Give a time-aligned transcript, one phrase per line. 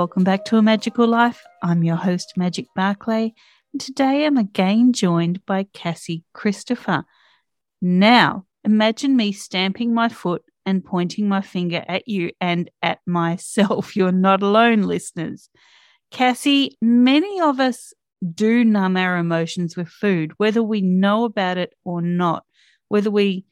[0.00, 1.44] Welcome back to A Magical Life.
[1.62, 3.34] I'm your host, Magic Barclay,
[3.74, 7.04] and today I'm again joined by Cassie Christopher.
[7.82, 13.94] Now, imagine me stamping my foot and pointing my finger at you and at myself.
[13.94, 15.50] You're not alone, listeners.
[16.10, 17.92] Cassie, many of us
[18.34, 22.46] do numb our emotions with food, whether we know about it or not,
[22.88, 23.44] whether we,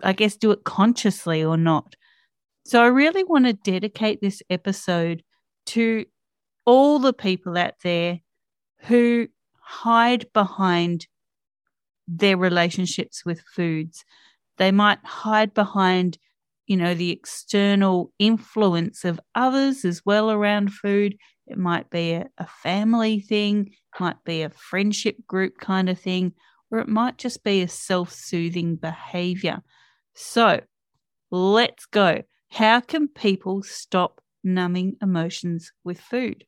[0.00, 1.96] I guess, do it consciously or not.
[2.64, 5.22] So I really want to dedicate this episode
[5.66, 6.06] to
[6.64, 8.20] all the people out there
[8.86, 9.28] who
[9.60, 11.06] hide behind
[12.08, 14.04] their relationships with foods.
[14.56, 16.18] They might hide behind,
[16.66, 21.16] you know, the external influence of others as well around food.
[21.46, 26.32] It might be a, a family thing, might be a friendship group kind of thing,
[26.70, 29.62] or it might just be a self soothing behavior.
[30.14, 30.60] So
[31.30, 32.22] let's go.
[32.54, 36.44] How can people stop numbing emotions with food?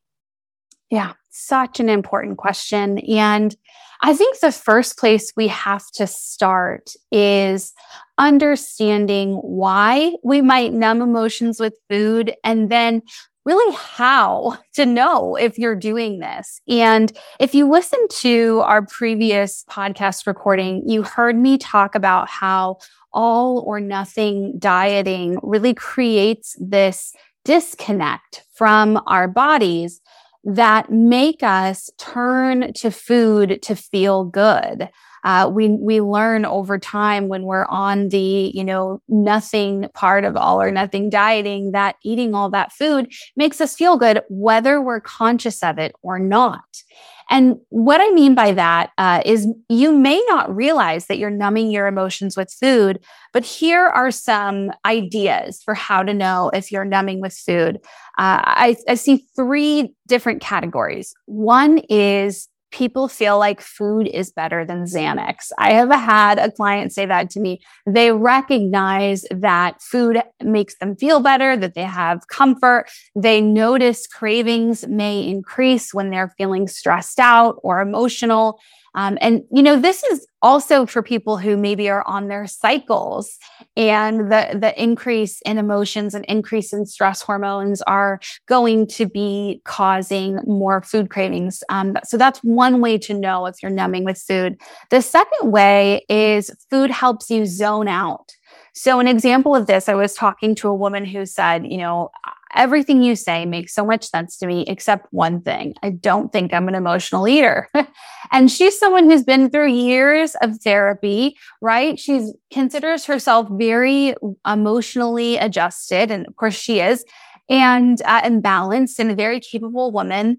[0.88, 2.98] Yeah, such an important question.
[2.98, 3.56] And
[4.02, 7.72] I think the first place we have to start is
[8.18, 13.02] understanding why we might numb emotions with food and then
[13.46, 16.60] really how to know if you're doing this.
[16.68, 22.78] And if you listen to our previous podcast recording, you heard me talk about how
[23.12, 27.14] all or nothing dieting really creates this
[27.44, 30.00] disconnect from our bodies
[30.42, 34.88] that make us turn to food to feel good.
[35.26, 40.36] Uh, we we learn over time when we're on the you know nothing part of
[40.36, 45.00] all or nothing dieting that eating all that food makes us feel good whether we're
[45.00, 46.82] conscious of it or not.
[47.28, 51.72] And what I mean by that uh, is you may not realize that you're numbing
[51.72, 53.00] your emotions with food,
[53.32, 57.78] but here are some ideas for how to know if you're numbing with food.
[58.16, 61.14] Uh, I, I see three different categories.
[61.24, 65.50] One is people feel like food is better than Xanax.
[65.58, 67.62] I have had a client say that to me.
[67.86, 72.90] They recognize that food makes them feel better, that they have comfort.
[73.14, 78.60] They notice cravings may increase when they're feeling stressed out or emotional.
[78.96, 83.38] Um, and, you know, this is also for people who maybe are on their cycles
[83.76, 89.60] and the, the increase in emotions and increase in stress hormones are going to be
[89.64, 91.62] causing more food cravings.
[91.68, 94.58] Um, so that's one way to know if you're numbing with food.
[94.90, 98.32] The second way is food helps you zone out.
[98.72, 102.10] So an example of this, I was talking to a woman who said, you know,
[102.54, 105.74] everything you say makes so much sense to me, except one thing.
[105.82, 107.68] I don't think I'm an emotional eater.
[108.32, 111.98] and she's someone who's been through years of therapy, right?
[111.98, 114.14] She considers herself very
[114.46, 116.10] emotionally adjusted.
[116.10, 117.04] And of course she is
[117.48, 120.38] and, uh, and balanced and a very capable woman.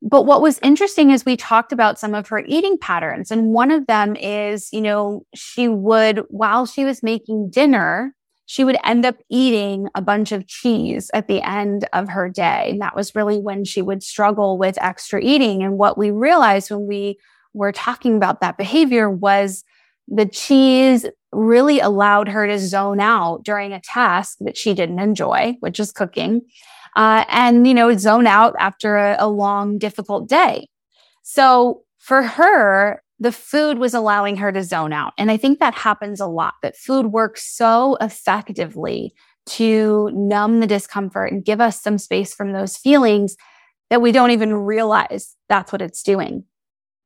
[0.00, 3.30] But what was interesting is we talked about some of her eating patterns.
[3.30, 8.14] And one of them is, you know, she would, while she was making dinner,
[8.50, 12.70] she would end up eating a bunch of cheese at the end of her day.
[12.70, 15.62] And that was really when she would struggle with extra eating.
[15.62, 17.18] And what we realized when we
[17.52, 19.64] were talking about that behavior was
[20.08, 25.54] the cheese really allowed her to zone out during a task that she didn't enjoy,
[25.60, 26.40] which is cooking,
[26.96, 30.68] uh, and, you know, zone out after a, a long, difficult day.
[31.22, 35.12] So for her, the food was allowing her to zone out.
[35.18, 39.14] And I think that happens a lot that food works so effectively
[39.46, 43.36] to numb the discomfort and give us some space from those feelings
[43.90, 46.44] that we don't even realize that's what it's doing.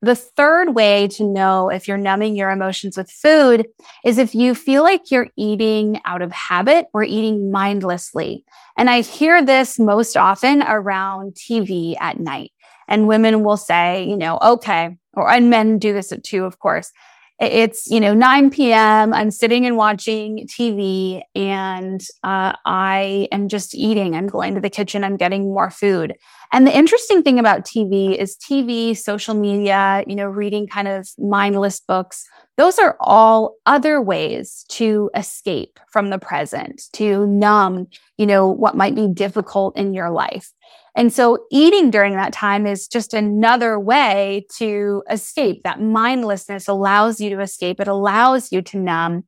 [0.05, 3.69] The third way to know if you're numbing your emotions with food
[4.05, 8.45] is if you feel like you're eating out of habit or eating mindlessly.
[8.77, 12.52] And I hear this most often around TV at night.
[12.89, 16.93] And women will say, you know, okay, or and men do this too, of course.
[17.41, 19.13] It's, you know, 9 p.m.
[19.13, 24.15] I'm sitting and watching TV and uh, I am just eating.
[24.15, 25.03] I'm going to the kitchen.
[25.03, 26.15] I'm getting more food.
[26.53, 31.09] And the interesting thing about TV is TV, social media, you know, reading kind of
[31.19, 32.25] mindless books.
[32.59, 37.89] Those are all other ways to escape from the present, to numb,
[38.19, 40.53] you know, what might be difficult in your life.
[40.95, 45.63] And so eating during that time is just another way to escape.
[45.63, 47.81] That mindlessness allows you to escape.
[47.81, 49.25] It allows you to numb.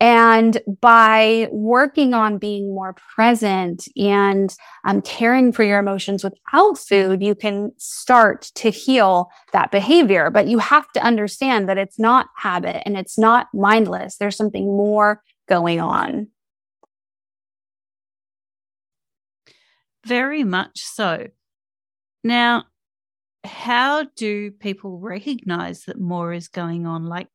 [0.00, 7.22] And by working on being more present and um, caring for your emotions without food,
[7.22, 10.30] you can start to heal that behavior.
[10.30, 14.16] But you have to understand that it's not habit and it's not mindless.
[14.16, 16.28] There's something more going on.
[20.06, 21.28] Very much so.
[22.22, 22.64] Now,
[23.44, 27.06] how do people recognize that more is going on?
[27.06, 27.28] Like,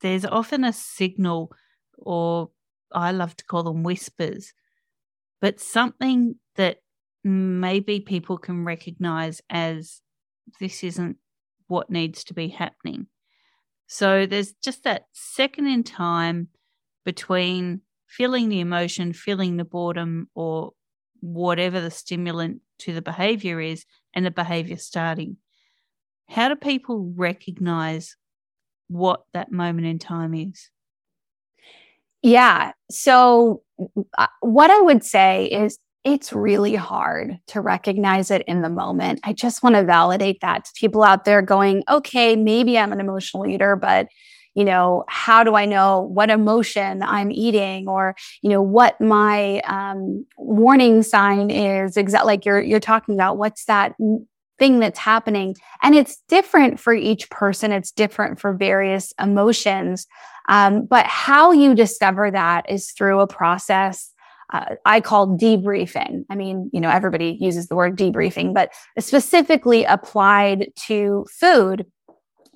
[0.00, 1.52] there's often a signal,
[1.98, 2.50] or
[2.92, 4.52] I love to call them whispers,
[5.40, 6.78] but something that
[7.24, 10.02] maybe people can recognize as
[10.60, 11.16] this isn't
[11.68, 13.06] what needs to be happening.
[13.86, 16.48] So there's just that second in time
[17.04, 20.72] between feeling the emotion, feeling the boredom, or
[21.20, 23.84] whatever the stimulant to the behavior is
[24.14, 25.36] and the behavior starting.
[26.28, 28.16] How do people recognize
[28.88, 30.70] what that moment in time is?
[32.22, 32.72] Yeah.
[32.90, 33.62] So,
[34.18, 39.20] uh, what I would say is it's really hard to recognize it in the moment.
[39.24, 43.00] I just want to validate that to people out there going, okay, maybe I'm an
[43.00, 44.06] emotional eater, but
[44.56, 49.60] you know, how do I know what emotion I'm eating or, you know, what my
[49.60, 53.94] um, warning sign is exactly like you're, you're talking about what's that
[54.58, 55.54] thing that's happening.
[55.82, 57.70] And it's different for each person.
[57.70, 60.06] It's different for various emotions.
[60.48, 64.10] Um, but how you discover that is through a process
[64.52, 66.24] uh, I call debriefing.
[66.30, 71.84] I mean, you know, everybody uses the word debriefing, but specifically applied to food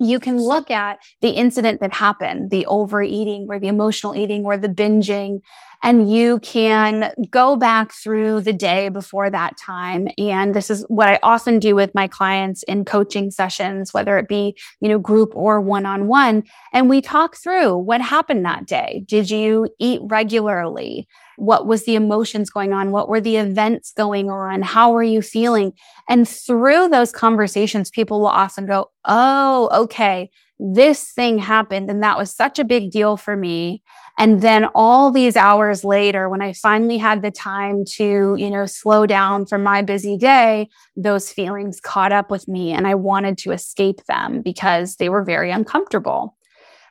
[0.01, 4.57] you can look at the incident that happened, the overeating or the emotional eating or
[4.57, 5.41] the binging,
[5.83, 10.07] and you can go back through the day before that time.
[10.17, 14.27] And this is what I often do with my clients in coaching sessions, whether it
[14.27, 16.43] be, you know, group or one on one.
[16.73, 19.03] And we talk through what happened that day.
[19.07, 21.07] Did you eat regularly?
[21.37, 22.91] What was the emotions going on?
[22.91, 24.61] What were the events going on?
[24.61, 25.73] How were you feeling?
[26.07, 30.29] And through those conversations, people will often go, Oh, okay.
[30.63, 33.81] This thing happened and that was such a big deal for me.
[34.19, 38.67] And then all these hours later, when I finally had the time to, you know,
[38.67, 43.39] slow down from my busy day, those feelings caught up with me and I wanted
[43.39, 46.37] to escape them because they were very uncomfortable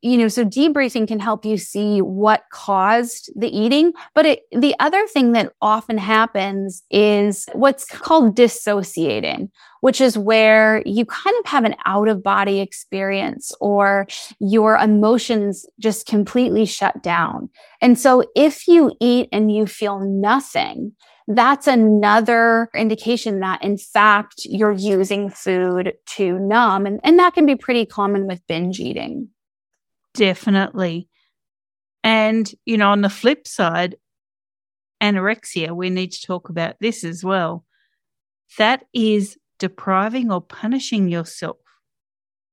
[0.02, 3.93] you know, so debriefing can help you see what caused the eating.
[4.14, 9.50] But it, the other thing that often happens is what's called dissociating,
[9.81, 14.06] which is where you kind of have an out of body experience or
[14.38, 17.50] your emotions just completely shut down.
[17.82, 20.93] And so if you eat and you feel nothing,
[21.29, 26.87] that's another indication that in fact you're using food to numb.
[26.87, 29.28] And, and that can be pretty common with binge eating.
[30.14, 31.09] Definitely.
[32.05, 33.97] And, you know, on the flip side,
[35.02, 37.64] anorexia, we need to talk about this as well.
[38.59, 41.59] That is depriving or punishing yourself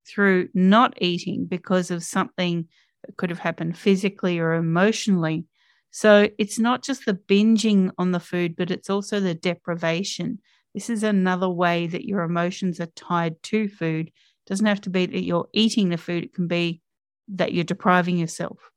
[0.08, 2.68] through not eating because of something
[3.06, 5.46] that could have happened physically or emotionally.
[5.92, 10.40] So it's not just the binging on the food, but it's also the deprivation.
[10.74, 14.08] This is another way that your emotions are tied to food.
[14.08, 14.14] It
[14.50, 16.82] doesn't have to be that you're eating the food, it can be
[17.30, 18.72] that you're depriving yourself.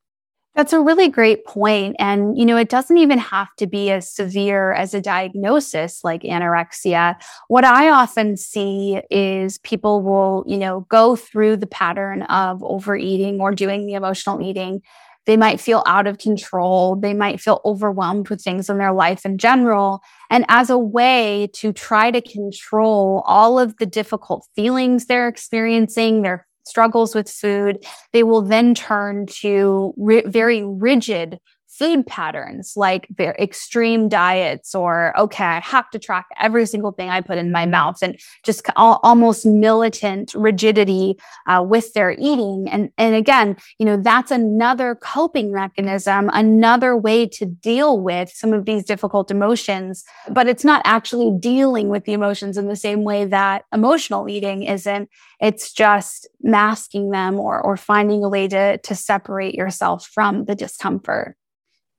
[0.57, 1.95] That's a really great point.
[2.00, 6.23] And, you know, it doesn't even have to be as severe as a diagnosis like
[6.23, 7.14] anorexia.
[7.47, 13.40] What I often see is people will, you know, go through the pattern of overeating
[13.40, 14.83] or doing the emotional eating.
[15.26, 16.97] They might feel out of control.
[16.97, 20.00] They might feel overwhelmed with things in their life in general.
[20.30, 26.23] And as a way to try to control all of the difficult feelings they're experiencing,
[26.23, 31.39] their struggles with food, they will then turn to ri- very rigid
[31.71, 37.09] food patterns like their extreme diets or, okay, I have to track every single thing
[37.09, 42.69] I put in my mouth and just almost militant rigidity uh, with their eating.
[42.71, 48.53] And, and again, you know, that's another coping mechanism, another way to deal with some
[48.53, 53.05] of these difficult emotions, but it's not actually dealing with the emotions in the same
[53.05, 55.09] way that emotional eating isn't.
[55.41, 60.55] It's just masking them or, or finding a way to, to separate yourself from the
[60.55, 61.37] discomfort.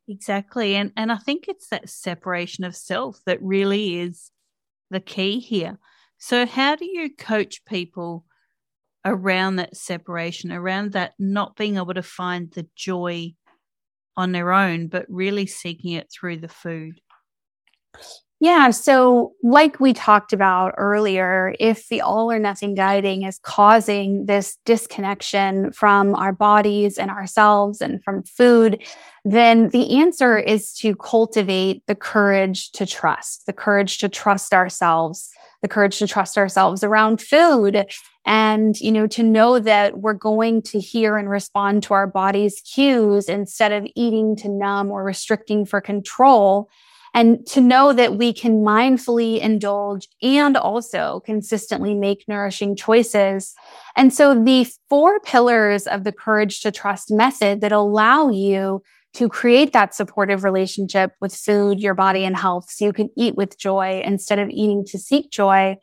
[0.08, 0.76] Exactly.
[0.76, 4.32] And and I think it's that separation of self that really is
[4.92, 5.80] the key here.
[6.20, 8.26] So how do you coach people
[9.06, 13.34] around that separation, around that not being able to find the joy
[14.18, 17.02] on their own, but really seeking it through the food?
[18.42, 18.72] Yeah.
[18.72, 24.58] So, like we talked about earlier, if the all or nothing dieting is causing this
[24.66, 28.84] disconnection from our bodies and ourselves and from food,
[29.24, 35.30] then the answer is to cultivate the courage to trust, the courage to trust ourselves,
[35.62, 37.86] the courage to trust ourselves around food.
[38.26, 42.60] And, you know, to know that we're going to hear and respond to our body's
[42.62, 46.70] cues instead of eating to numb or restricting for control
[47.14, 53.54] and to know that we can mindfully indulge and also consistently make nourishing choices.
[53.96, 58.82] And so the four pillars of the courage to trust method that allow you
[59.14, 63.36] to create that supportive relationship with food, your body and health so you can eat
[63.36, 65.76] with joy instead of eating to seek joy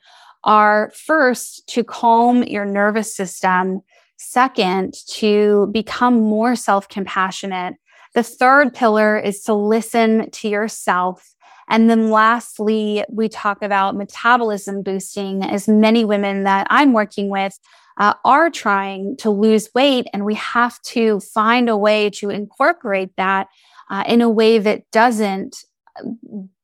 [0.45, 3.81] are first to calm your nervous system.
[4.17, 7.75] Second, to become more self compassionate
[8.15, 11.35] the third pillar is to listen to yourself.
[11.69, 17.59] And then lastly, we talk about metabolism boosting as many women that I'm working with
[17.99, 20.07] uh, are trying to lose weight.
[20.13, 23.49] And we have to find a way to incorporate that
[23.91, 25.65] uh, in a way that doesn't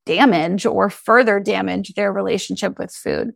[0.06, 3.32] damage or further damage their relationship with food.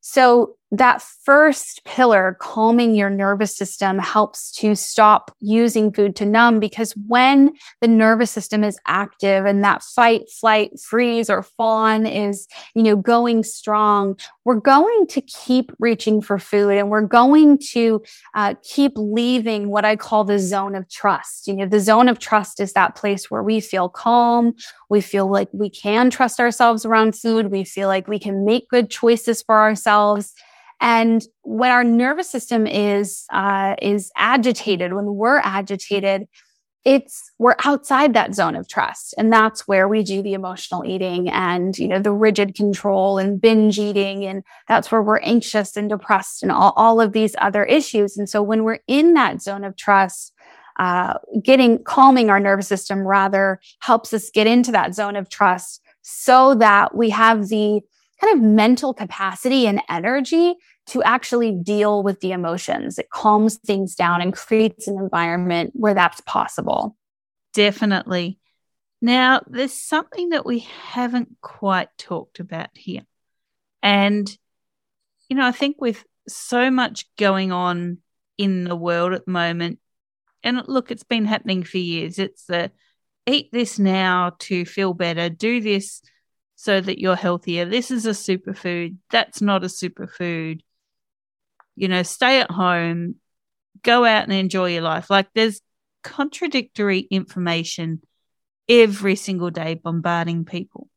[0.00, 6.60] So that first pillar, calming your nervous system helps to stop using food to numb
[6.60, 12.46] because when the nervous system is active and that fight, flight, freeze or fawn is,
[12.74, 18.02] you know, going strong, we're going to keep reaching for food and we're going to
[18.34, 21.48] uh, keep leaving what I call the zone of trust.
[21.48, 24.54] You know, the zone of trust is that place where we feel calm.
[24.90, 27.50] We feel like we can trust ourselves around food.
[27.50, 30.34] We feel like we can make good choices for ourselves.
[30.80, 36.28] And when our nervous system is uh, is agitated, when we're agitated,
[36.84, 39.14] it's we're outside that zone of trust.
[39.18, 43.40] And that's where we do the emotional eating and you know the rigid control and
[43.40, 44.24] binge eating.
[44.24, 48.16] And that's where we're anxious and depressed and all, all of these other issues.
[48.16, 50.32] And so when we're in that zone of trust
[50.78, 55.82] uh, getting calming our nervous system rather helps us get into that zone of trust
[56.02, 57.80] so that we have the
[58.20, 60.56] kind of mental capacity and energy
[60.86, 62.98] to actually deal with the emotions.
[62.98, 66.96] It calms things down and creates an environment where that's possible.
[67.54, 68.38] Definitely.
[69.00, 70.60] Now, there's something that we
[70.90, 73.02] haven't quite talked about here.
[73.82, 74.28] And,
[75.28, 77.98] you know, I think with so much going on
[78.36, 79.78] in the world at the moment,
[80.42, 82.18] and look, it's been happening for years.
[82.18, 82.70] It's the
[83.26, 86.00] eat this now to feel better, do this
[86.60, 87.64] so that you're healthier.
[87.64, 88.96] This is a superfood.
[89.10, 90.62] That's not a superfood.
[91.76, 93.14] You know, stay at home,
[93.84, 95.08] go out and enjoy your life.
[95.08, 95.60] Like there's
[96.02, 98.02] contradictory information
[98.68, 100.88] every single day bombarding people.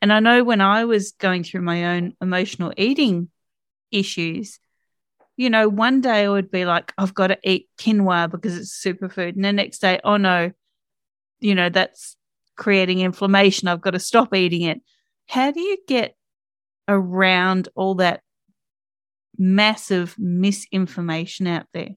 [0.00, 3.28] And I know when I was going through my own emotional eating
[3.90, 4.60] issues,
[5.36, 8.80] you know, one day I would be like, I've got to eat quinoa because it's
[8.80, 9.34] superfood.
[9.34, 10.52] And the next day, oh no,
[11.40, 12.15] you know, that's
[12.56, 13.68] creating inflammation.
[13.68, 14.80] I've got to stop eating it.
[15.28, 16.16] How do you get
[16.88, 18.22] around all that
[19.38, 21.90] massive misinformation out there?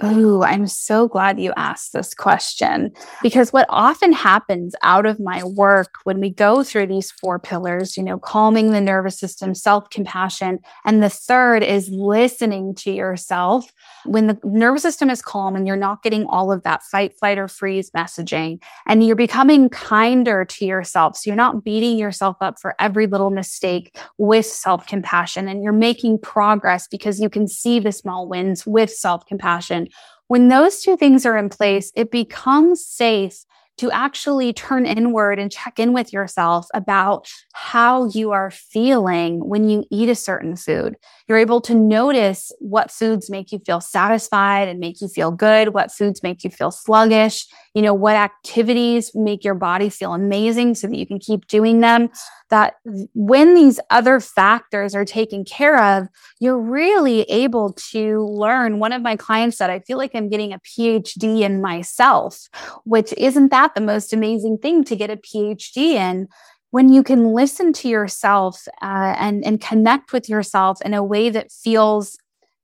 [0.00, 5.42] Oh, I'm so glad you asked this question because what often happens out of my
[5.42, 9.90] work when we go through these four pillars, you know, calming the nervous system, self
[9.90, 13.72] compassion, and the third is listening to yourself.
[14.04, 17.36] When the nervous system is calm and you're not getting all of that fight, flight,
[17.36, 21.16] or freeze messaging, and you're becoming kinder to yourself.
[21.16, 25.72] So you're not beating yourself up for every little mistake with self compassion and you're
[25.72, 29.87] making progress because you can see the small wins with self compassion
[30.28, 33.44] when those two things are in place, it becomes safe
[33.78, 39.68] to actually turn inward and check in with yourself about how you are feeling when
[39.68, 40.96] you eat a certain food.
[41.28, 45.74] You're able to notice what foods make you feel satisfied and make you feel good,
[45.74, 50.74] what foods make you feel sluggish, you know, what activities make your body feel amazing
[50.74, 52.08] so that you can keep doing them.
[52.50, 52.74] That
[53.14, 56.08] when these other factors are taken care of,
[56.40, 58.78] you're really able to learn.
[58.78, 62.48] One of my clients said, I feel like I'm getting a PhD in myself,
[62.84, 66.28] which isn't that the most amazing thing to get a PhD in?
[66.70, 71.30] When you can listen to yourself uh, and, and connect with yourself in a way
[71.30, 72.18] that feels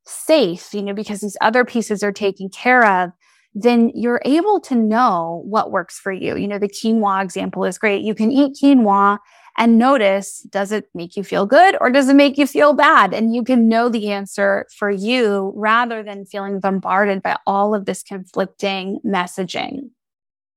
[0.07, 3.11] safe, you know, because these other pieces are taken care of,
[3.55, 6.37] then you're able to know what works for you.
[6.37, 8.03] You know, the quinoa example is great.
[8.03, 9.19] You can eat quinoa
[9.57, 13.15] and notice does it make you feel good or does it make you feel bad?
[13.15, 17.85] And you can know the answer for you rather than feeling bombarded by all of
[17.85, 19.91] this conflicting messaging.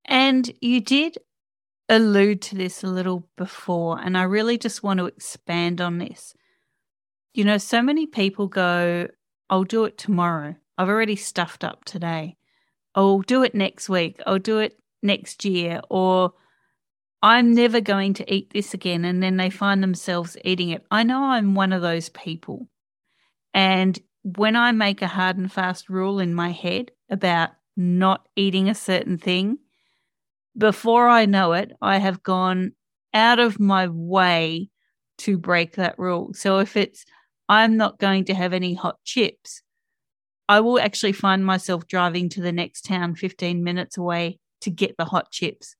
[0.07, 1.17] And you did
[1.89, 6.33] allude to this a little before, and I really just want to expand on this.
[7.33, 9.07] You know, so many people go,
[9.49, 10.55] I'll do it tomorrow.
[10.77, 12.37] I've already stuffed up today.
[12.95, 14.19] I'll do it next week.
[14.25, 15.81] I'll do it next year.
[15.89, 16.33] Or
[17.21, 19.05] I'm never going to eat this again.
[19.05, 20.85] And then they find themselves eating it.
[20.89, 22.67] I know I'm one of those people.
[23.53, 28.69] And when I make a hard and fast rule in my head about not eating
[28.69, 29.59] a certain thing,
[30.57, 32.71] before I know it, I have gone
[33.13, 34.69] out of my way
[35.19, 36.33] to break that rule.
[36.33, 37.05] So if it's,
[37.49, 39.61] I'm not going to have any hot chips,
[40.49, 44.95] I will actually find myself driving to the next town 15 minutes away to get
[44.97, 45.75] the hot chips.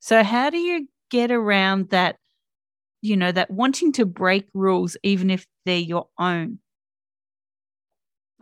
[0.00, 2.16] So, how do you get around that,
[3.00, 6.58] you know, that wanting to break rules, even if they're your own?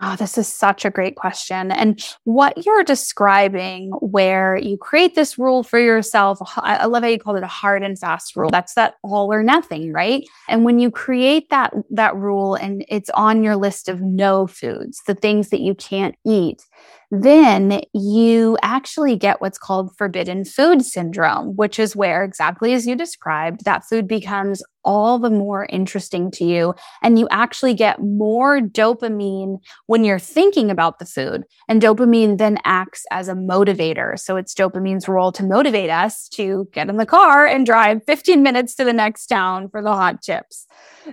[0.02, 1.72] Oh, this is such a great question.
[1.72, 7.18] And what you're describing, where you create this rule for yourself, I love how you
[7.18, 8.50] called it a hard and fast rule.
[8.50, 10.22] That's that all or nothing, right?
[10.50, 15.00] And when you create that, that rule and it's on your list of no foods,
[15.06, 16.62] the things that you can't eat,
[17.10, 22.96] then you actually get what's called forbidden food syndrome, which is where exactly as you
[22.96, 26.74] described, that food becomes all the more interesting to you.
[27.02, 31.42] And you actually get more dopamine when you're thinking about the food.
[31.68, 34.18] And dopamine then acts as a motivator.
[34.18, 38.42] So it's dopamine's role to motivate us to get in the car and drive 15
[38.42, 40.66] minutes to the next town for the hot chips.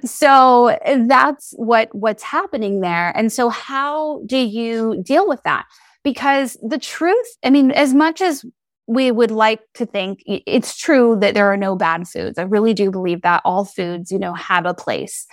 [0.04, 3.12] So that's what, what's happening there.
[3.18, 5.66] And so how do you deal with that?
[6.04, 8.46] Because the truth, I mean, as much as
[8.88, 12.38] we would like to think it's true that there are no bad foods.
[12.38, 15.26] I really do believe that all foods, you know, have a place.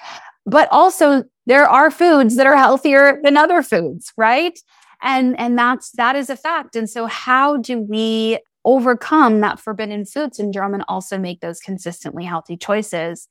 [0.46, 4.58] But also there are foods that are healthier than other foods, right?
[5.02, 6.76] And and that's that is a fact.
[6.76, 12.24] And so how do we overcome that forbidden food syndrome and also make those consistently
[12.24, 13.26] healthy choices?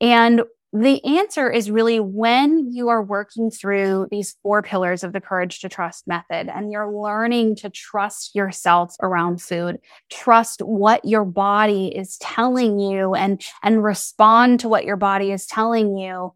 [0.00, 0.42] And
[0.82, 5.60] the answer is really when you are working through these four pillars of the courage
[5.60, 9.78] to trust method and you're learning to trust yourself around food,
[10.10, 15.46] trust what your body is telling you and, and respond to what your body is
[15.46, 16.32] telling you.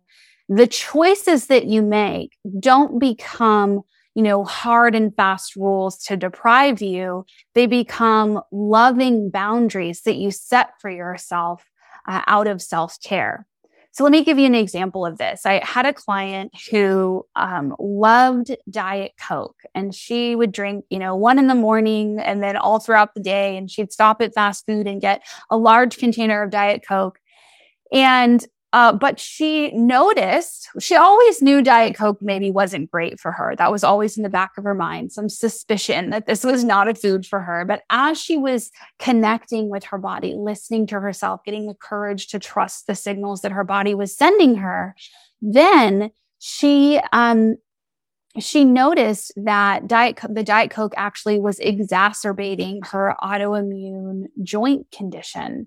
[0.49, 3.83] The choices that you make don't become
[4.17, 7.25] you know, hard and fast rules to deprive you.
[7.55, 11.65] They become loving boundaries that you set for yourself
[12.09, 13.47] uh, out of self care.
[13.93, 15.45] So let me give you an example of this.
[15.45, 21.17] I had a client who um, loved Diet Coke and she would drink, you know,
[21.17, 23.57] one in the morning and then all throughout the day.
[23.57, 27.19] And she'd stop at fast food and get a large container of Diet Coke.
[27.93, 33.57] And uh, but she noticed, she always knew Diet Coke maybe wasn't great for her.
[33.57, 36.87] That was always in the back of her mind, some suspicion that this was not
[36.87, 37.65] a food for her.
[37.65, 42.39] But as she was connecting with her body, listening to herself, getting the courage to
[42.39, 44.95] trust the signals that her body was sending her,
[45.43, 47.57] then she, um,
[48.39, 55.67] she noticed that diet the diet coke actually was exacerbating her autoimmune joint condition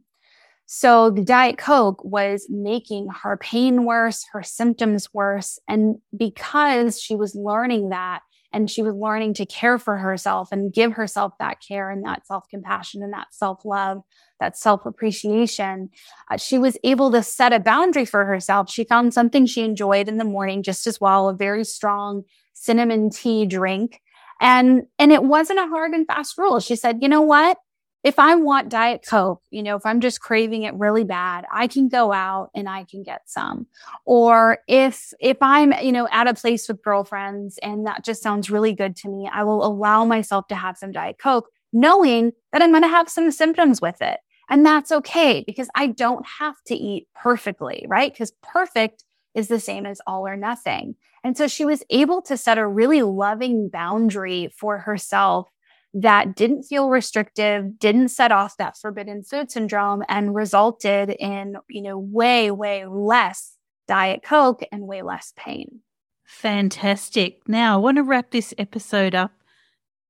[0.76, 5.60] so the Diet Coke was making her pain worse, her symptoms worse.
[5.68, 10.74] And because she was learning that and she was learning to care for herself and
[10.74, 14.02] give herself that care and that self compassion and that self love,
[14.40, 15.92] that self appreciation,
[16.32, 18.68] uh, she was able to set a boundary for herself.
[18.68, 22.24] She found something she enjoyed in the morning just as well, a very strong
[22.56, 24.02] cinnamon tea drink.
[24.42, 26.60] And, and it wasn't a hard and fast rule.
[26.60, 27.60] She said, you know what?
[28.04, 31.68] If I want Diet Coke, you know, if I'm just craving it really bad, I
[31.68, 33.66] can go out and I can get some.
[34.06, 38.50] Or if, if I'm, you know, at a place with girlfriends and that just sounds
[38.50, 42.62] really good to me, I will allow myself to have some Diet Coke knowing that
[42.62, 44.20] I'm going to have some symptoms with it.
[44.50, 48.12] And that's okay because I don't have to eat perfectly, right?
[48.12, 50.96] Because perfect is the same as all or nothing.
[51.24, 55.48] And so she was able to set a really loving boundary for herself
[55.94, 61.82] that didn't feel restrictive, didn't set off that forbidden food syndrome and resulted in, you
[61.82, 65.82] know, way, way less Diet Coke and way less pain.
[66.26, 67.48] Fantastic.
[67.48, 69.32] Now, I want to wrap this episode up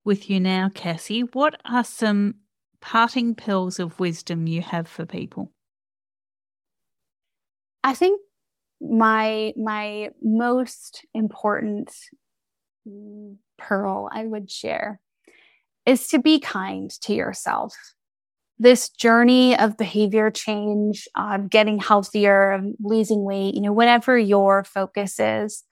[0.05, 1.21] with you now, Cassie.
[1.21, 2.35] What are some
[2.79, 5.51] parting pearls of wisdom you have for people?
[7.83, 8.21] I think
[8.79, 11.93] my my most important
[13.57, 14.99] pearl I would share
[15.85, 17.75] is to be kind to yourself.
[18.59, 24.63] This journey of behavior change, of getting healthier, of losing weight, you know, whatever your
[24.63, 25.63] focus is,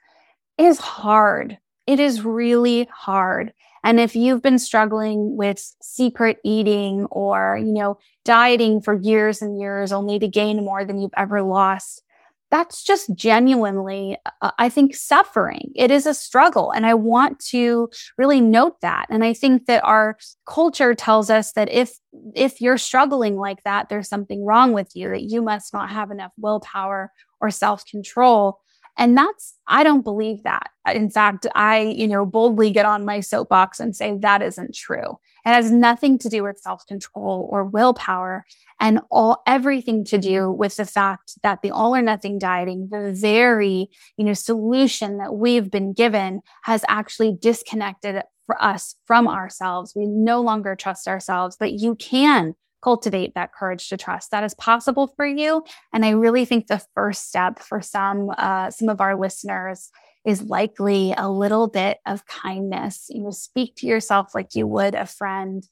[0.57, 1.57] is hard.
[1.87, 3.53] It is really hard.
[3.83, 9.59] And if you've been struggling with secret eating or, you know, dieting for years and
[9.59, 12.03] years only to gain more than you've ever lost,
[12.51, 15.71] that's just genuinely, uh, I think, suffering.
[15.73, 16.71] It is a struggle.
[16.71, 19.07] And I want to really note that.
[19.09, 21.97] And I think that our culture tells us that if,
[22.35, 26.11] if you're struggling like that, there's something wrong with you, that you must not have
[26.11, 28.59] enough willpower or self control.
[29.01, 30.69] And that's, I don't believe that.
[30.93, 35.17] In fact, I, you know, boldly get on my soapbox and say that isn't true.
[35.43, 38.45] It has nothing to do with self control or willpower
[38.79, 43.11] and all, everything to do with the fact that the all or nothing dieting, the
[43.19, 49.93] very, you know, solution that we've been given has actually disconnected for us from ourselves.
[49.95, 54.31] We no longer trust ourselves, but you can cultivate that courage to trust.
[54.31, 55.63] That is possible for you.
[55.93, 59.89] And I really think the first step for some, uh, some of our listeners
[60.25, 63.07] is likely a little bit of kindness.
[63.09, 65.67] You know, speak to yourself like you would a friend.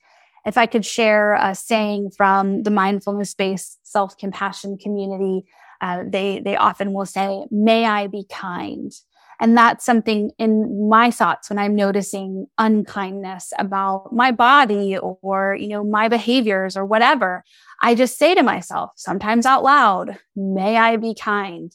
[0.46, 5.46] If I could share a saying from the mindfulness based self compassion community,
[5.82, 8.92] uh, they, they often will say, may I be kind.
[9.40, 15.70] And that's something in my thoughts when I'm noticing unkindness about my body or, you
[15.70, 17.44] know, my behaviors or whatever.
[17.82, 21.72] I just say to myself, sometimes out loud, may I be kind.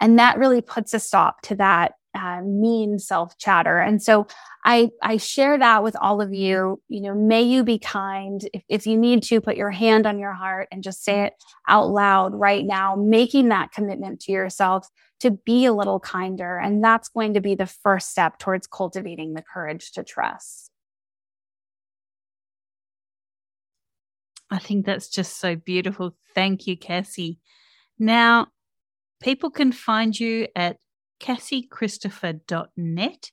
[0.00, 3.78] And that really puts a stop to that uh, mean self chatter.
[3.78, 4.26] And so
[4.64, 6.82] I, I share that with all of you.
[6.88, 8.46] You know, may you be kind.
[8.52, 11.34] If, if you need to, put your hand on your heart and just say it
[11.66, 14.88] out loud right now, making that commitment to yourself
[15.20, 16.58] to be a little kinder.
[16.58, 20.70] And that's going to be the first step towards cultivating the courage to trust.
[24.50, 26.16] I think that's just so beautiful.
[26.34, 27.38] Thank you, Cassie.
[27.98, 28.48] Now,
[29.20, 30.78] people can find you at
[31.20, 33.30] cassiechristopher.net.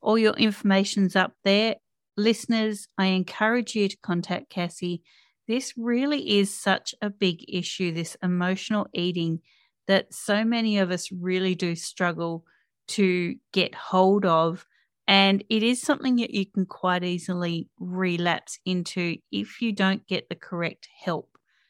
[0.00, 1.76] All your information's up there.
[2.16, 5.02] Listeners, I encourage you to contact Cassie.
[5.46, 9.40] This really is such a big issue, this emotional eating
[9.86, 12.44] that so many of us really do struggle
[12.88, 14.66] to get hold of.
[15.08, 20.28] And it is something that you can quite easily relapse into if you don't get
[20.28, 21.28] the correct help.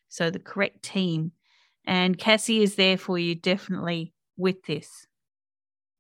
[0.09, 1.33] So, the correct team.
[1.87, 5.07] And Cassie is there for you definitely with this.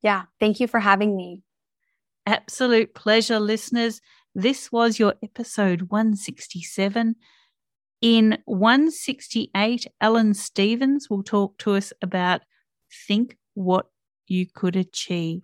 [0.02, 0.24] Yeah.
[0.38, 1.42] Thank you for having me.
[2.26, 4.00] Absolute pleasure, listeners.
[4.34, 7.16] This was your episode 167.
[8.00, 12.42] In 168, Alan Stevens will talk to us about
[13.06, 13.86] think what
[14.26, 15.42] you could achieve.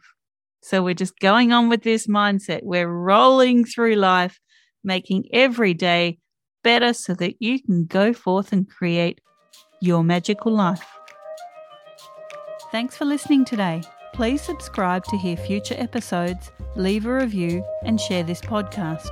[0.63, 2.63] So we're just going on with this mindset.
[2.63, 4.41] We're rolling through life,
[4.83, 6.19] making every day
[6.65, 9.21] better so that you can go forth and create
[9.81, 10.87] your magical life.
[12.73, 13.83] Thanks for listening today.
[14.17, 19.11] Please subscribe to hear future episodes, leave a review, and share this podcast.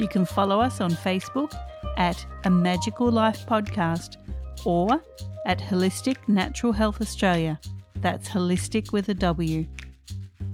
[0.00, 1.54] You can follow us on Facebook
[1.96, 4.16] at A Magical Life Podcast
[4.64, 5.00] or
[5.46, 7.60] at Wholistic Natural Health Australia.
[8.00, 9.66] That's holistic with a W.